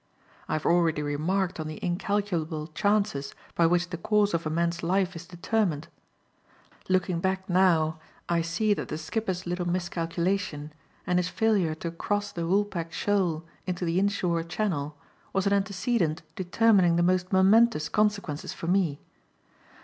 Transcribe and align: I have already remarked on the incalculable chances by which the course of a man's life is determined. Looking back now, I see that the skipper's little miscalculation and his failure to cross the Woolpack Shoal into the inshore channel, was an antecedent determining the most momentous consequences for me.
I 0.49 0.53
have 0.53 0.65
already 0.65 1.03
remarked 1.03 1.59
on 1.59 1.67
the 1.67 1.77
incalculable 1.85 2.65
chances 2.73 3.35
by 3.53 3.67
which 3.67 3.91
the 3.91 3.99
course 3.99 4.33
of 4.33 4.47
a 4.47 4.49
man's 4.49 4.81
life 4.81 5.15
is 5.15 5.27
determined. 5.27 5.89
Looking 6.89 7.19
back 7.19 7.47
now, 7.47 7.99
I 8.27 8.41
see 8.41 8.73
that 8.73 8.87
the 8.87 8.97
skipper's 8.97 9.45
little 9.45 9.67
miscalculation 9.67 10.73
and 11.05 11.19
his 11.19 11.29
failure 11.29 11.75
to 11.75 11.91
cross 11.91 12.31
the 12.31 12.47
Woolpack 12.47 12.91
Shoal 12.91 13.45
into 13.67 13.85
the 13.85 13.99
inshore 13.99 14.41
channel, 14.41 14.97
was 15.33 15.45
an 15.45 15.53
antecedent 15.53 16.23
determining 16.35 16.95
the 16.95 17.03
most 17.03 17.31
momentous 17.31 17.87
consequences 17.87 18.53
for 18.53 18.65
me. 18.65 19.01